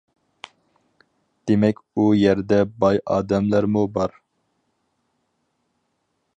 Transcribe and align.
دېمەك، 1.51 1.81
ئۇ 1.99 2.07
يەردە 2.21 2.59
باي 2.85 3.01
ئادەملەرمۇ 3.17 3.85
بار. 3.99 4.19